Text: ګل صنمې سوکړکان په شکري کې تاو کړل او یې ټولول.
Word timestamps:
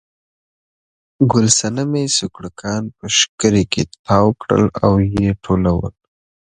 ګل 1.31 1.47
صنمې 1.59 2.03
سوکړکان 2.17 2.83
په 2.97 3.05
شکري 3.17 3.63
کې 3.71 3.81
تاو 4.05 4.27
کړل 4.41 4.65
او 4.85 4.93
یې 5.15 5.29
ټولول. 5.43 5.93